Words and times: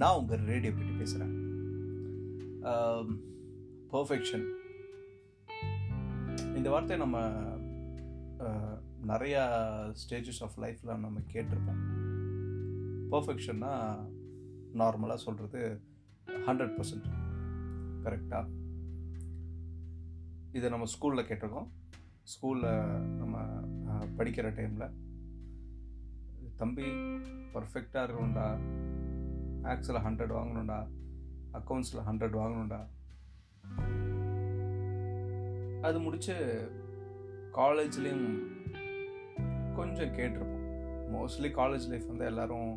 நான் 0.00 0.18
உங்கள் 0.18 0.44
ரேடியோ 0.50 0.72
பற்றி 0.74 0.92
பேசுகிறேன் 1.00 1.34
பர்ஃபெக்ஷன் 3.94 4.44
um, 4.44 4.56
இந்த 6.58 6.68
வார்த்தை 6.72 6.96
நம்ம 7.02 7.18
நிறையா 9.10 9.42
ஸ்டேஜஸ் 10.02 10.40
ஆஃப் 10.46 10.56
லைஃப்பில் 10.64 11.02
நம்ம 11.04 11.22
கேட்டிருப்போம். 11.32 11.80
பர்ஃபெக்ஷன்னா 13.12 13.72
நார்மலாக 14.82 15.24
சொல்கிறது 15.26 15.60
ஹண்ட்ரட் 16.46 16.74
பர்சன்ட் 16.78 17.08
கரெக்டாக 18.04 18.46
இதை 20.58 20.70
நம்ம 20.74 20.88
ஸ்கூலில் 20.94 21.28
கேட்டிருக்கோம். 21.30 21.68
ஸ்கூலில் 22.34 22.70
நம்ம 23.20 23.44
uh, 23.90 24.06
படிக்கிற 24.18 24.46
டைமில் 24.58 24.94
தம்பி 26.56 26.88
பர்ஃபெக்டாக 27.54 28.06
இருக்கணும்டா. 28.06 28.48
ஆக்ஸில் 29.62 30.02
ஹண்ட்ரட் 30.04 30.34
வாங்கணும்டா 30.36 30.78
அக்கௌண்ட்ஸில் 31.52 32.06
ஹண்ட்ரட் 32.08 32.36
வாங்கணும்டா. 32.40 32.80
அது 35.82 36.00
முடிச்சு 36.00 36.34
காலேஜ்லேயும் 37.52 38.28
கொஞ்சம் 39.74 40.14
கேட்டிருப்போம். 40.16 40.58
மோஸ்ட்லி 41.14 41.48
காலேஜ் 41.58 41.88
லைஃப் 41.88 42.06
வந்து 42.06 42.24
எல்லோரும் 42.24 42.72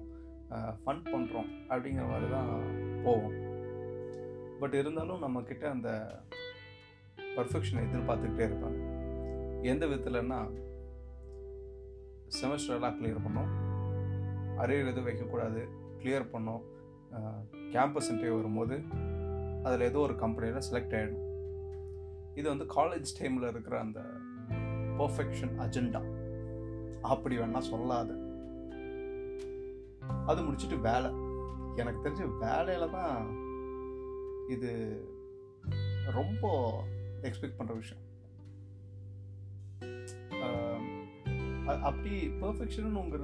ஃபன் 0.86 1.04
பண்ணுறோம் 1.14 1.50
அப்படிங்கிற 1.70 2.06
மாதிரி 2.09 2.30
தான் 2.32 2.52
போவோம். 3.04 3.36
பட் 4.59 4.73
இருந்தாலும் 4.73 5.23
நம்மக்கிட்ட 5.23 5.64
அந்த 5.64 5.90
பர்ஃபெக்ஷனை 7.18 7.84
எதிர்பார்த்துக்கிட்டே 7.88 8.48
இருப்பாங்க. 8.50 8.81
எந்த 9.62 9.86
விதத்துலன்னா 9.86 10.39
செமஸ்டர் 12.42 12.76
எல்லாம் 12.76 13.04
கிளியர் 13.04 13.23
பண்ணோம் 13.26 13.52
அரியர் 14.58 14.92
எதுவும் 14.92 15.08
வைக்கக்கூடாது. 15.08 15.61
கிளியர் 16.04 16.32
பண்ணோம். 16.34 16.64
கேம்பஸ் 17.73 18.09
இன்டர்வியூ 18.12 18.36
வரும்போது 18.40 18.76
அதில் 19.68 19.88
ஏதோ 19.90 20.00
ஒரு 20.08 20.16
கம்பெனியில் 20.23 20.66
செலக்ட் 20.70 20.95
ஆகிடும் 21.00 21.30
இது 22.40 22.45
வந்து 22.52 22.66
காலேஜ் 22.76 23.10
டைமில் 23.20 23.50
இருக்கிற 23.52 23.76
அந்த 23.86 24.00
பர்ஃபெக்ஷன் 25.00 25.54
அஜெண்டா 25.66 26.02
அப்படி 27.14 27.36
வேணால் 27.38 27.70
சொல்லாத. 27.72 28.10
அது 30.30 30.40
முடிச்சுட்டு 30.45 30.78
வேலை. 30.90 31.12
எனக்கு 31.82 32.04
தெரிஞ்ச 32.06 32.23
வேலையில் 32.44 32.94
தான் 32.98 33.16
இது 34.56 34.72
ரொம்ப 36.17 36.45
எக்ஸ்பெக்ட் 37.28 37.60
பண்ணுற 37.60 37.76
விஷயம். 37.82 38.04
அப்படி 41.88 42.14
பர்ஃபெக்ஷன் 42.44 43.02
உங்க 43.04 43.17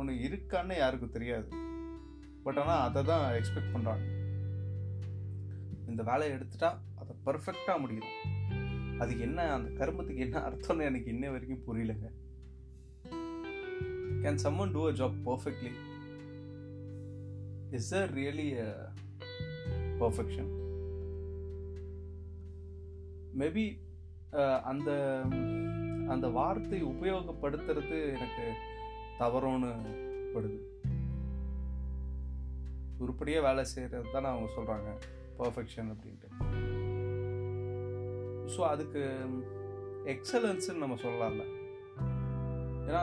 ஒன்று 0.00 0.12
இருக்கான்னு 0.28 0.74
யாருக்கும் 0.82 1.16
தெரியாது. 1.18 1.48
பட் 2.44 2.58
ஆனால் 2.58 2.82
அதை 2.86 3.02
தான் 3.10 3.24
எக்ஸ்பெக்ட் 3.38 3.74
பண்ணுறாங்க 3.74 4.04
இந்த 5.90 6.02
வேலையை 6.02 6.32
எடுத்துட்டா 6.36 6.70
அதை 7.00 7.12
பர்ஃபெக்டாக 7.26 7.80
முடியும் 7.80 8.10
அதுக்கு 8.98 9.22
என்ன 9.22 9.40
அந்த 9.52 9.68
கருமத்துக்கு 9.80 10.24
என்ன 10.26 10.40
அர்த்தம்னு 10.48 10.88
எனக்கு 10.90 11.08
இன்ன 11.14 11.30
வரைக்கும் 11.30 11.64
புரியலங்க. 11.68 12.08
Can 14.24 14.42
someone 14.44 14.74
do 14.74 14.82
a 14.88 14.92
job 15.00 15.16
perfectly 15.28 15.72
is 17.78 17.94
there 17.94 18.12
really 18.18 18.48
perfection 20.02 20.50
maybe 23.40 23.64
அந்த 24.70 24.90
அந்த 26.08 26.26
வார்த்தை 26.28 26.78
உபயோகப்படுத்துறது 26.84 27.98
எனக்கு 28.16 28.44
தவறோன்னு 29.20 29.70
படுது. 30.34 30.58
உருப்படியாக 33.04 33.46
வேலை 33.48 33.62
செய்கிறது 33.72 34.14
தானே 34.16 34.28
அவங்க 34.32 34.48
சொல்கிறாங்க 34.56 34.90
பர்ஃபெக்ஷன் 35.40 35.90
அப்படின்ட்டு. 35.94 36.28
ஸோ 38.54 38.60
அதுக்கு 38.72 39.02
எக்ஸலன்ஸுன்னு 40.14 40.82
நம்ம 40.84 40.98
சொல்லலாம்ல. 41.06 41.44
ஏன்னா 42.88 43.02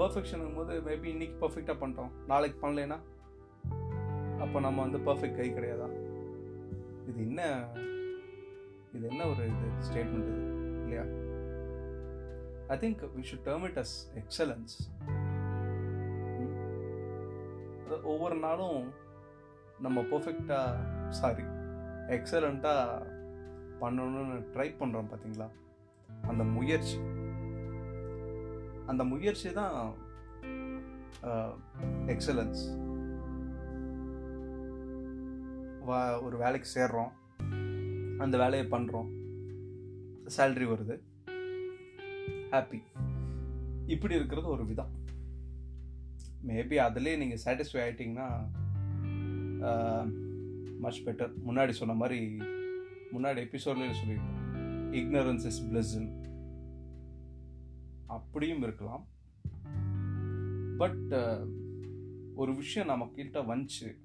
பர்ஃபெக்ஷனுங்கும் 0.00 0.58
போது 0.60 0.74
மேபி 0.88 1.08
இன்னைக்கு 1.14 1.36
பர்ஃபெக்டாக 1.42 1.76
பண்ணிட்டோம். 1.82 2.14
நாளைக்கு 2.32 2.58
பண்ணலைன்னா 2.64 2.98
அப்போ 4.44 4.58
நம்ம 4.66 4.78
வந்து 4.86 4.98
பர்ஃபெக்ட் 5.08 5.38
கை 5.38 5.48
கிடையாதா? 5.58 5.88
இது 7.10 7.20
என்ன 7.28 7.42
இது 8.96 9.04
என்ன 9.10 9.22
ஒரு 9.32 9.42
இது 9.52 9.68
ஸ்டேட்மெண்ட் 9.86 10.28
இது 10.32 10.44
இல்லையா? 10.82 11.04
I 12.74 12.76
think 12.82 13.02
we 13.16 13.22
should 13.30 13.46
term 13.48 13.66
it 13.70 13.80
as 13.82 13.96
excellence 14.22 14.74
ஒவ்வொரு 18.12 18.36
நாளும் 18.44 18.80
நம்ம 19.84 20.00
பர்ஃபெக்டாக 20.10 21.10
சாரி 21.18 21.44
எக்ஸலண்ட்டாக 22.16 23.14
பண்ணணும்னு 23.80 24.36
ட்ரை 24.54 24.68
பண்ணுறோம் 24.80 25.10
பார்த்தீங்களா 25.10 25.48
அந்த 26.30 26.42
முயற்சி. 26.56 26.98
அந்த 28.90 29.02
முயற்சி 29.12 29.48
தான் 29.60 29.76
எக்ஸலன்ஸ் 32.14 32.62
வா 35.88 36.00
ஒரு 36.26 36.36
வேலைக்கு 36.44 36.68
சேர்றோம். 36.76 37.12
அந்த 38.24 38.34
வேலையை 38.42 38.66
பண்ணுறோம் 38.74 39.10
சேல்ரி 40.36 40.66
வருது. 40.72 40.96
ஹாப்பி 42.52 42.80
இப்படி 43.94 44.14
இருக்கிறது 44.18 44.48
ஒரு 44.54 44.64
விதம். 44.70 44.92
மேபி 46.48 46.76
அதுலேயே 46.86 47.16
நீங்கள் 47.22 47.42
சாட்டிஸ்ஃபை 47.44 47.82
ஆகிட்டிங்கன்னா 47.84 48.28
மச் 50.78 51.02
பெட்டர் 51.04 51.32
முன்னாடி 51.46 51.70
சொன்ன 51.70 51.94
மாதிரி 51.94 52.36
முன்னாடி 53.12 53.42
எபிசோட்லேயே 53.46 53.94
சொல்லியிருக்கோம் 54.04 54.34
இக்னரன்ஸ் 54.92 55.44
இஸ் 55.44 55.64
பிளஸ்ன்னு 55.64 56.24
அப்படியும் 58.06 58.62
இருக்கலாம். 58.62 59.06
பட் 60.78 61.12
ஒரு 62.34 62.54
விஷயம் 62.54 62.88
நம்ம 62.88 63.10
கிட்ட 63.14 63.42
வந்துச்சு. 63.42 63.96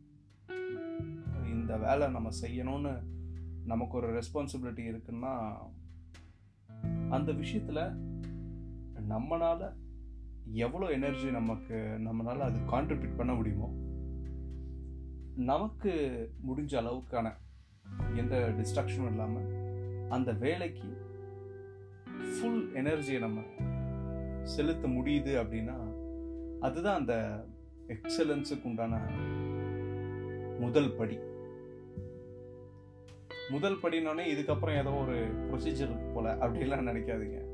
இந்த 1.46 1.78
வேலை 1.78 2.10
நம்ம 2.10 2.30
செய்யணும்னு 2.42 3.04
நமக்கு 3.66 3.98
ஒரு 3.98 4.20
ரெஸ்பான்சிபிலிட்டி 4.20 4.84
இருக்குன்னா 4.92 5.58
அந்த 7.10 7.32
விஷயத்தில் 7.32 7.84
நம்மளால் 9.10 9.74
எவ்வளோ 10.52 10.92
எனர்ஜி 10.92 11.32
நமக்கு 11.32 11.74
நம்மளால் 12.00 12.40
அது 12.40 12.60
கான்ட்ரிபியூட் 12.60 13.16
பண்ண 13.16 13.34
முடியுமோ 13.34 13.91
நமக்கு 15.36 15.92
முடிஞ்ச 16.48 16.74
அளவுக்கான 16.74 17.34
எந்த 18.16 18.54
டிஸ்ட்ராக்ஷனும் 18.58 19.10
இல்லாமல் 19.10 19.50
அந்த 20.10 20.32
வேலைக்கு 20.32 20.98
ஃபுல் 22.08 22.72
எனர்ஜியை 22.74 23.20
நம்ம 23.20 23.42
செலுத்த 24.44 24.88
முடியுது 24.88 25.34
அப்படின்னா 25.44 25.76
அதுதான் 26.60 27.00
அந்த 27.00 27.46
எக்ஸலன்ஸுக்கு 27.88 28.64
உண்டான 28.64 29.00
முதல் 30.60 30.96
படி. 30.96 31.20
முதல் 33.50 33.80
படினோடனே 33.82 34.26
இதுக்கப்புறம் 34.34 34.78
ஏதோ 34.78 34.92
ஒரு 34.92 35.36
ப்ரொசீஜர் 35.48 35.90
இருக்கு 35.90 36.12
போல 36.14 36.36
அப்படிலாம் 36.36 36.88
நினைக்காதீங்க. 36.88 37.46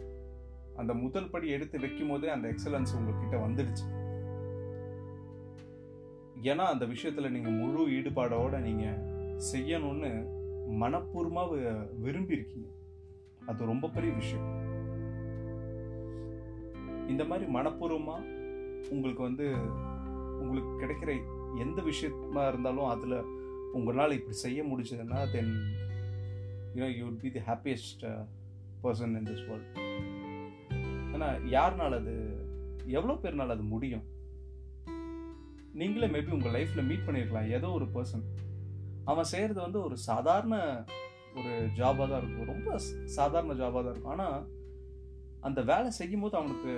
அந்த 0.75 0.93
முதல் 0.93 1.29
படி 1.29 1.49
எடுத்து 1.49 1.79
வைக்கும் 1.79 2.07
போதே 2.07 2.29
அந்த 2.29 2.47
எக்ஸலன்ஸ் 2.47 2.95
உங்ககிட்ட 2.95 3.47
வந்துடுச்சு. 3.47 4.06
ஏன்னா 6.43 6.55
அந்த 6.55 6.85
விஷயத்தில் 6.85 7.31
நீங்கள் 7.31 7.51
முழு 7.51 7.89
ஈடுபாடோடு 7.89 8.59
நீங்கள் 8.59 9.15
செய்யணும்னு 9.51 10.35
மனப்பூர்வமாக 10.71 11.87
விரும்பியிருக்கீங்க. 12.03 12.67
அது 13.45 13.66
ரொம்ப 13.66 13.87
பெரிய 13.87 14.13
விஷயம். 14.13 14.66
இந்த 17.07 17.25
மாதிரி 17.25 17.51
மனப்பூர்வமாக 17.51 18.35
உங்களுக்கு 18.89 19.22
வந்து 19.22 19.53
உங்களுக்கு 20.39 20.85
கிடைக்கிற 20.85 21.22
எந்த 21.57 21.81
விஷயமா 21.81 22.47
இருந்தாலும் 22.47 22.85
அதில் 22.85 23.35
உங்களால் 23.73 24.11
இப்படி 24.11 24.35
செய்ய 24.35 24.63
முடிஞ்சதுன்னா 24.63 25.31
then 25.31 25.53
you know 26.75 26.97
you 26.97 27.05
would 27.05 27.19
be 27.22 27.31
the 27.31 27.40
happiest 27.40 28.25
person 28.83 29.16
in 29.17 29.23
this 29.23 29.47
world 29.47 29.78
ஆனால் 31.13 31.45
யாருனால 31.45 31.95
அது 31.95 32.45
எவ்வளோ 32.85 33.13
பேர்னால 33.13 33.49
அது 33.49 33.63
முடியும்? 33.63 34.16
நீங்களே 35.79 36.08
மேபி 36.14 36.32
உங்கள் 36.35 36.53
லைஃப்பில் 36.56 36.88
மீட் 36.90 37.03
பண்ணியிருக்கலாம் 37.08 37.50
ஏதோ 37.58 37.68
ஒரு 37.78 37.85
பர்சன் 37.96 38.24
அவன் 39.03 39.29
செய்கிறது 39.32 39.59
வந்து 39.66 39.79
ஒரு 39.88 39.96
சாதாரண 39.97 40.56
ஒரு 41.40 41.52
ஜாபாக 41.79 42.06
தான் 42.12 42.22
இருக்கும். 42.22 42.50
ரொம்ப 42.53 42.78
சாதாரண 43.18 43.52
ஜாபாக 43.62 43.82
தான் 43.84 43.94
இருக்கும். 43.94 44.14
ஆனால் 44.16 44.38
அந்த 45.47 45.59
வேலை 45.62 45.90
செய்யும் 45.97 46.24
போது 46.24 46.35
அவனுக்கு 46.40 46.74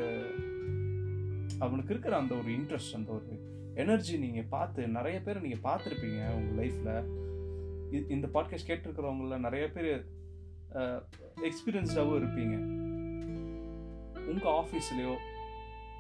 அவனுக்கு 1.66 1.94
இருக்கிற 1.94 2.16
அந்த 2.18 2.34
ஒரு 2.36 2.50
இன்ட்ரெஸ்ட் 2.58 2.98
அந்த 2.98 3.12
ஒரு 3.12 3.38
எனர்ஜி 3.84 4.16
நீங்கள் 4.26 4.50
பார்த்து 4.56 4.88
நிறைய 4.98 5.18
பேர் 5.26 5.44
நீங்கள் 5.46 5.66
பார்த்துருப்பீங்க 5.68 6.20
உங்கள் 6.38 6.60
லைஃப்பில் 6.62 8.08
இந்த 8.16 8.28
பாட்காஸ்ட் 8.36 8.70
கேட்டிருக்கிறவங்கள 8.70 9.38
நிறைய 9.48 9.66
பேர் 9.76 9.92
எக்ஸ்பீரியன்ஸ்டாகவும் 11.50 12.20
இருப்பீங்க. 12.22 12.58
உங்கள் 14.32 14.56
ஆஃபீஸ்லேயோ 14.62 15.16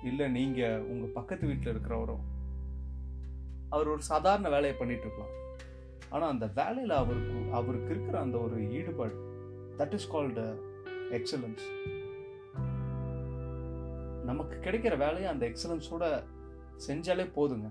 இல்லை 0.09 0.27
நீங்கள் 0.37 0.83
உங்கள் 0.91 1.15
பக்கத்து 1.19 1.49
வீட்டில் 1.51 1.73
இருக்கிறவரோ 1.73 2.17
அவர் 3.69 3.87
ஒரு 3.87 4.01
சாதாரண 4.01 4.49
வேலையை 4.49 4.75
பண்ணிட்டு 4.77 5.05
இருக்கலாம் 5.07 5.35
ஆனால் 6.09 6.29
அந்த 6.29 6.45
வேலையில் 6.55 6.93
அவருக்கு 7.01 7.39
அவருக்கு 7.51 7.89
இருக்கிற 7.89 8.19
அந்த 8.19 8.37
ஒரு 8.37 8.57
ஈடுபாடு 8.71 9.15
தட் 9.77 9.93
இஸ் 9.93 10.07
கால்டு 10.07 10.45
எக்ஸலன்ஸ் 11.17 11.65
நமக்கு 14.23 14.55
கிடைக்கிற 14.57 14.97
வேலையை 14.97 15.27
அந்த 15.31 15.43
எக்ஸலன்ஸோட 15.45 16.05
செஞ்சாலே 16.87 17.25
போதுங்க. 17.35 17.67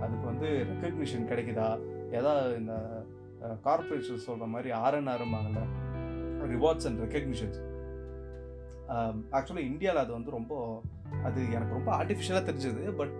அதுக்கு 0.00 0.24
வந்து 0.24 0.48
ரெக்கக்னிஷன் 0.70 1.28
கிடைக்குதா? 1.30 1.68
ஏதாவது 2.12 2.56
இந்த 2.56 2.74
கார்பரேஷன் 3.66 4.24
சொல்கிற 4.26 4.46
மாதிரி 4.46 4.70
ஆர்என்ஆர்ம்பாங்கல்ல 4.84 5.62
ரிவார்ட்ஸ் 6.54 6.86
அண்ட் 6.86 7.00
ரெக்கக்னிஷன்ஸ் 7.00 7.60
ஆக்சுவலாக 9.36 9.68
இந்தியாவில் 9.70 10.02
அது 10.02 10.12
வந்து 10.12 10.30
ரொம்ப 10.30 10.54
அது 11.24 11.40
எனக்கு 11.52 11.76
ரொம்ப 11.78 11.90
ஆர்டிஃபிஷியலாக 11.98 12.48
தெரிஞ்சது 12.50 12.84
பட் 12.92 13.18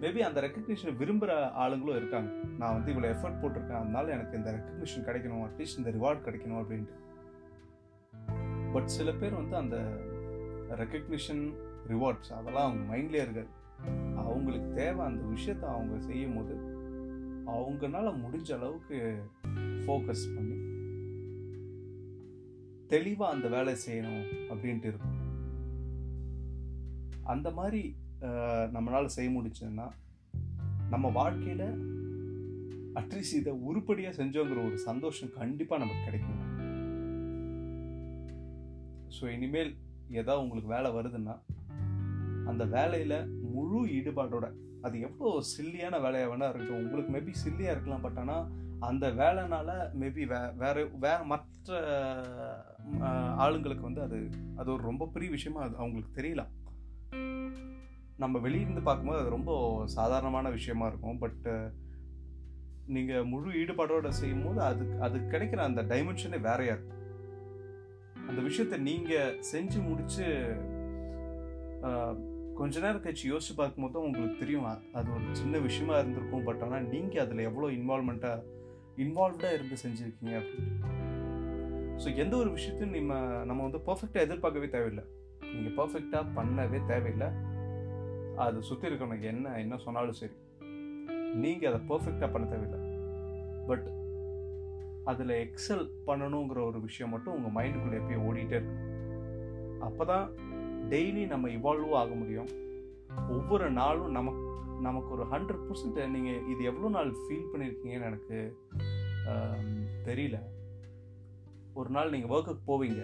மேபி 0.00 0.18
அந்த 0.18 0.40
ரெக்கக்னிஷனை 0.40 0.94
விரும்புகிற 0.98 1.32
ஆளுங்களும் 1.62 1.96
இருக்காங்க. 1.96 2.30
நான் 2.58 2.72
வந்து 2.72 2.92
இவ்வளோ 2.92 3.04
எஃபர்ட் 3.04 3.40
போட்டிருக்கேன். 3.40 3.80
அதனால 3.82 4.12
எனக்கு 4.12 4.36
இந்த 4.36 4.52
ரெக்கக்னிஷன் 4.52 5.04
கிடைக்கணும். 5.04 5.48
அட்லீஸ்ட் 5.48 5.78
இந்த 5.78 5.90
ரிவார்ட் 5.90 6.28
கிடைக்கணும் 6.28 6.62
அப்படின்ட்டு. 6.62 6.98
பட் 8.72 8.86
சில 8.86 9.12
பேர் 9.12 9.34
வந்து 9.34 9.56
அந்த 9.56 9.76
ரெக்கக்னிஷன் 10.70 11.52
ரிவார்ட்ஸ் 11.88 12.32
அதெல்லாம் 12.32 12.70
அவங்க 12.70 12.96
மைண்ட்லேயே 12.96 13.22
இருக்காது. 13.26 13.46
அவங்களுக்கு 14.16 14.72
தேவை 14.72 15.06
அந்த 15.06 15.22
விஷயத்த 15.22 15.60
அவங்க 15.60 16.00
செய்யும் 16.00 16.34
போது 16.34 16.54
அவங்கனால 17.46 18.14
முடிஞ்ச 18.24 18.52
அளவுக்கு 18.52 19.22
ஃபோக்கஸ் 19.54 20.34
பண்ணி 20.34 20.58
தெளிவாக 22.86 23.34
அந்த 23.34 23.48
வேலை 23.48 23.76
செய்யணும் 23.86 24.24
அப்படின்ட்டு 24.50 24.84
இருக்கும். 24.84 25.18
அந்த 27.22 27.50
மாதிரி 27.50 27.96
நம்மளால் 28.74 29.14
செய்ய 29.16 29.30
முடிச்சதுன்னா 29.30 29.86
நம்ம 30.90 31.08
வாழ்க்கையில் 31.08 31.66
அட்லீஸ்ட் 32.94 33.40
இதை 33.40 33.52
உருப்படியாக 33.52 34.22
செஞ்சோங்கிற 34.22 34.66
ஒரு 34.66 34.78
சந்தோஷம் 34.78 35.34
கண்டிப்பாக 35.38 35.82
நமக்கு 35.82 36.04
கிடைக்கும். 36.04 36.38
ஸோ 39.16 39.24
இனிமேல் 39.36 39.72
ஏதாவது 40.10 40.42
உங்களுக்கு 40.42 40.74
வேலை 40.76 40.90
வருதுன்னா 40.90 41.36
அந்த 42.48 42.64
வேலையில் 42.64 43.18
முழு 43.54 43.80
ஈடுபாடோட 43.98 44.46
அது 44.82 45.00
எவ்வளோ 45.00 45.42
சில்லியான 45.56 46.00
வேலையாக 46.00 46.30
வேணால் 46.30 46.48
இருக்கட்டும் 46.48 46.84
உங்களுக்கு 46.84 47.12
மேபி 47.12 47.32
சில்லியாக 47.44 47.74
இருக்கலாம் 47.74 48.00
பட் 48.00 48.18
ஆனால் 48.18 48.46
அந்த 48.88 49.06
வேலைனால 49.10 49.70
மேபி 50.00 50.24
வே 50.26 50.38
வேறு 50.56 50.90
வே 50.98 51.12
மற்ற 51.24 51.78
ஆளுங்களுக்கு 53.36 53.84
வந்து 53.88 54.02
அது 54.02 54.18
அது 54.56 54.72
ஒரு 54.72 54.82
ரொம்ப 54.82 55.06
பெரிய 55.06 55.30
விஷயமா 55.30 55.60
அது 55.60 55.76
அவங்களுக்கு 55.76 56.18
தெரியலாம். 56.20 56.52
நம்ம 58.22 58.38
வெளியிருந்து 58.46 58.82
பார்க்கும்போது 58.86 59.20
அது 59.22 59.36
ரொம்ப 59.36 59.52
சாதாரணமான 59.96 60.50
விஷயமா 60.56 60.86
இருக்கும். 60.90 61.20
பட் 61.24 61.46
நீங்கள் 62.94 63.28
முழு 63.32 63.50
ஈடுபாடோடு 63.60 64.10
செய்யும் 64.20 64.44
போது 64.46 64.60
அது 64.70 64.84
அது 65.06 65.16
கிடைக்கிற 65.32 65.60
அந்த 65.68 65.82
டைமென்ஷனே 65.92 66.38
வேறையா 66.48 66.74
இருக்கும் 66.76 66.98
அந்த 68.30 68.40
விஷயத்த 68.48 68.78
நீங்கள் 68.88 69.36
செஞ்சு 69.50 69.78
முடித்து 69.88 70.26
கொஞ்ச 72.58 72.80
நேரம் 72.84 73.02
கழிச்சு 73.04 73.26
யோசிச்சு 73.30 73.54
பார்க்கும்போது 73.60 73.94
தான் 73.94 74.06
உங்களுக்கு 74.08 74.40
தெரியும். 74.42 74.66
அது 74.98 75.08
ஒரு 75.16 75.36
சின்ன 75.40 75.58
விஷயமா 75.66 75.94
இருந்திருக்கும். 76.00 76.44
பட் 76.48 76.62
ஆனால் 76.66 76.88
நீங்கள் 76.94 77.22
அதில் 77.24 77.46
எவ்வளோ 77.50 77.70
இன்வால்மெண்ட்டாக 77.76 78.44
இன்வால்வ்டாக 79.04 79.56
இருந்து 79.58 79.76
செஞ்சுருக்கீங்க 79.84 80.34
அப்படின்ட்டு 80.40 80.98
ஸோ 82.02 82.08
எந்த 82.22 82.34
ஒரு 82.42 82.50
விஷயத்தையும் 82.56 82.94
நம்ம 82.96 83.14
நம்ம 83.48 83.60
வந்து 83.68 83.80
பர்ஃபெக்டாக 83.88 84.26
எதிர்பார்க்கவே 84.26 84.68
தேவையில்லை. 84.74 85.04
நீங்கள் 85.54 85.74
பர்ஃபெக்டாக 85.80 86.24
பண்ணவே 86.36 86.80
தேவையில்லை. 86.92 87.28
அது 88.44 88.58
சுற்றி 88.68 88.88
இருக்கவனுக்கு 88.88 89.26
என்ன 89.32 89.54
என்ன 89.62 89.78
சொன்னாலும் 89.86 90.18
சரி. 90.20 90.36
நீங்கள் 91.42 91.68
அதை 91.70 91.80
பர்ஃபெக்டாக 91.90 92.28
பண்ண 92.32 92.46
தேவையில்லை. 92.52 92.80
பட் 93.68 93.88
அதில் 95.10 95.34
எக்ஸல் 95.44 95.84
பண்ணணுங்கிற 96.08 96.60
ஒரு 96.70 96.78
விஷயம் 96.86 97.12
மட்டும் 97.14 97.34
உங்கள் 97.36 97.54
மைண்டுக்குள்ளே 97.58 97.98
எப்பயும் 98.00 98.26
ஓடிட்டே 98.28 98.56
இருக்கும். 98.58 98.86
அப்போ 99.88 100.04
தான் 100.12 100.26
டெய்லி 100.92 101.22
நம்ம 101.32 101.48
இவால்வ் 101.48 101.96
ஆக 102.02 102.14
முடியும். 102.14 102.50
ஒவ்வொரு 103.36 103.68
நாளும் 103.80 104.14
நமக்கு 104.18 104.44
நமக்கு 104.86 105.10
ஒரு 105.16 105.24
ஹண்ட்ரட் 105.32 105.64
பர்சன்ட் 105.68 105.98
நீங்கள் 106.14 106.44
இது 106.52 106.62
எவ்வளோ 106.70 106.90
நாள் 106.96 107.10
ஃபீல் 107.22 107.50
பண்ணியிருக்கீங்கன்னு 107.52 108.08
எனக்கு 108.10 108.38
தெரியல. 110.08 110.38
ஒரு 111.80 111.90
நாள் 111.96 112.12
நீங்கள் 112.14 112.32
ஒர்க்குக்கு 112.36 112.64
போவீங்க. 112.70 113.02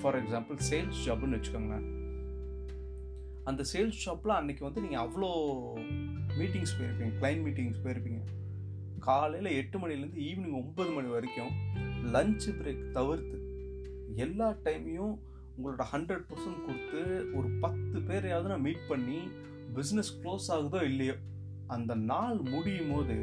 ஃபார் 0.00 0.18
எக்ஸாம்பிள் 0.22 0.58
சேல்ஸ் 0.70 1.04
ஜாப்னு 1.06 1.36
வச்சுக்கோங்களேன். 1.36 1.86
அந்த 3.46 3.64
சேல்ஸ் 3.72 4.02
ஷாப்பில் 4.04 4.32
அன்றைக்கி 4.32 4.60
வந்து 4.60 4.80
நீங்கள் 4.80 5.02
அவ்வளோ 5.02 5.28
மீட்டிங்ஸ் 6.38 6.76
போயிருப்பீங்க 6.78 7.12
கிளைண்ட் 7.20 7.42
மீட்டிங்ஸ் 7.46 7.82
போயிருப்பீங்க. 7.84 8.20
காலையில் 8.98 9.56
எட்டு 9.56 9.78
மணிலேருந்து 9.78 10.22
ஈவினிங் 10.28 10.56
ஒம்பது 10.60 10.94
மணி 10.94 11.08
வரைக்கும் 11.08 11.52
லஞ்ச் 12.12 12.46
பிரேக் 12.60 12.90
தவிர்த்து 12.90 13.38
எல்லா 14.14 14.48
டைமையும் 14.64 15.14
உங்களோட 15.56 15.84
ஹண்ட்ரட் 15.92 16.24
பர்சன்ட் 16.30 16.64
கொடுத்து 16.66 17.30
ஒரு 17.34 17.48
பத்து 17.60 17.98
பேரையாவது 17.98 18.42
நான் 18.42 18.60
மீட் 18.60 18.88
பண்ணி 18.88 19.18
பிஸ்னஸ் 19.74 20.12
க்ளோஸ் 20.22 20.48
ஆகுதோ 20.48 20.82
இல்லையோ 20.82 21.14
அந்த 21.66 21.94
நாள் 21.94 22.36
முடியும் 22.36 22.92
போது 22.92 23.16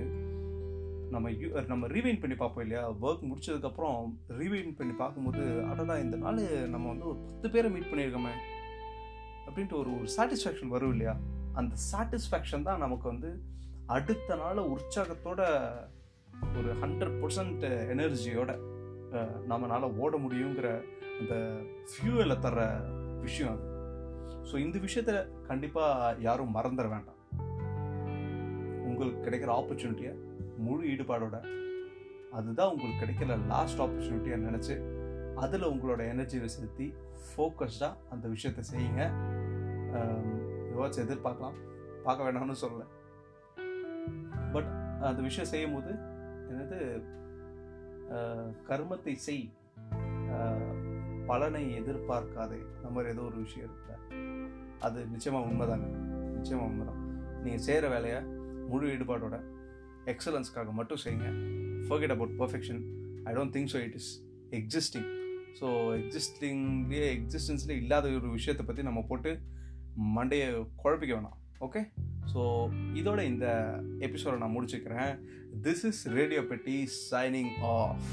நம்ம 1.10 1.30
நம்ம 1.68 1.88
ரீவைன் 1.88 2.20
பண்ணி 2.20 2.36
பார்ப்போம் 2.36 2.64
இல்லையா? 2.66 2.92
ஒர்க் 2.92 3.28
முடிச்சதுக்கப்புறம் 3.30 4.00
ரீவைன் 4.30 4.76
பண்ணி 4.78 4.94
பார்க்கும்போது 4.94 5.64
அடடா 5.64 5.98
இந்த 5.98 6.18
நாள் 6.18 6.42
நம்ம 6.68 6.88
வந்து 6.88 7.08
ஒரு 7.08 7.18
பத்து 7.18 7.50
பேரை 7.50 7.72
மீட் 7.72 7.92
பண்ணியிருக்கோமே. 7.92 8.34
அப்படின்ட்டு 9.48 9.74
ஒரு 9.74 9.92
ஒரு 9.98 10.08
சாட்டிஸ்ஃபேக்ஷன் 10.18 10.74
வரும் 10.76 10.90
இல்லையா? 10.90 11.16
அந்த 11.54 11.76
சாட்டிஸ்ஃபேக்ஷன் 11.92 12.64
தான் 12.64 12.80
நமக்கு 12.80 13.08
வந்து 13.08 13.30
அடுத்த 13.86 14.36
நாள் 14.36 14.68
உற்சாகத்தோட 14.74 15.42
ஒரு 16.58 16.72
ஹண்ட்ரட் 16.82 17.18
பர்சன்ட் 17.22 17.66
எனர்ஜியோட 17.94 18.52
நம்மளால் 19.50 19.96
ஓட 19.98 20.18
முடியுங்கிற 20.18 20.68
அந்த 21.20 21.34
ஃபியூவலை 21.90 22.38
தர்ற 22.46 22.62
விஷயம் 23.22 23.52
அது. 23.54 23.66
ஸோ 24.50 24.56
இந்த 24.58 24.78
விஷயத்த 24.80 25.12
கண்டிப்பாக 25.48 26.16
யாரும் 26.20 26.56
மறந்துட 26.56 26.88
வேண்டாம். 26.90 27.20
உங்களுக்கு 28.90 29.22
கிடைக்கிற 29.26 29.52
ஆப்பர்ச்சுனிட்டியை 29.60 30.14
முழு 30.58 30.84
ஈடுபாடோட 30.88 31.36
அதுதான் 32.32 32.72
உங்களுக்கு 32.72 33.02
கிடைக்கிற 33.04 33.38
லாஸ்ட் 33.48 33.80
ஆப்பர்ச்சுனிட்டியாக 33.80 34.46
நினச்சி 34.50 34.76
அதில் 35.42 35.72
உங்களோட 35.72 36.02
எனர்ஜியை 36.14 36.50
செலுத்தி 36.56 36.88
ஃபோக்கஸ்டாக 37.28 38.00
அந்த 38.14 38.26
விஷயத்த 38.34 38.64
செய்யுங்க. 38.72 39.04
ஏதாச்சும் 40.72 41.06
எதிர்பார்க்கலாம். 41.06 41.58
பார்க்க 42.06 42.26
வேண்டாம்னு 42.26 42.62
சொல்லலை. 42.64 42.88
பட் 44.54 44.70
அந்த 45.10 45.22
விஷயம் 45.28 45.52
செய்யும் 45.52 45.76
போது 45.76 45.92
என்னது 46.52 46.78
கர்மத்தை 48.70 49.14
செய். 49.28 49.46
பலனை 51.30 51.64
எதிர்பார்க்காதே. 51.80 52.60
அந்த 52.78 52.90
மாதிரி 52.96 53.12
ஏதோ 53.14 53.24
ஒரு 53.30 53.38
விஷயம் 53.44 53.66
இருக்குல்ல. 53.68 53.96
அது 54.88 55.00
நிச்சயமாக 55.14 55.48
உண்மைதாங்க. 55.50 55.88
நிச்சயமாக 56.38 56.70
உண்மைதான். 56.70 57.02
நீங்கள் 57.44 57.66
செய்கிற 57.68 57.88
வேலையை 57.96 58.20
முழு 58.72 58.92
ஈடுபாடோட 58.96 59.38
எக்ஸலன்ஸ்க்காக 60.14 60.72
மட்டும் 60.80 61.02
செய்யுங்க. 61.04 61.30
Forget 61.88 62.16
about 62.16 62.38
perfection 62.42 62.82
I 63.30 63.34
don't 63.38 63.56
think 63.58 63.72
so 63.74 63.82
it 63.88 63.98
is 64.02 64.12
existing 64.60 65.10
so 65.60 65.68
எக்ஸிஸ்டிங்லேயே 66.00 67.08
எக்ஸிஸ்டன்ஸ்லேயே 67.16 67.78
இல்லாத 67.84 68.10
ஒரு 68.10 68.30
விஷயத்தை 68.30 68.66
பற்றி 68.66 68.84
நம்ம 68.84 69.06
போட்டு 69.10 69.32
மண்டையை 70.16 70.48
குழப்பிக்க 70.84 71.14
வேணாம். 71.18 71.40
ஓகே 71.62 71.82
ஸோ 72.34 72.42
இதோட 73.00 73.24
இந்த 73.24 73.48
எபிசோடை 74.00 74.40
நான் 74.40 74.56
முடிச்சுக்கிறேன். 74.56 75.14
This 75.62 75.84
is 75.84 76.08
radio 76.08 76.42
Petti 76.44 76.90
signing 77.12 77.54
off 77.62 78.08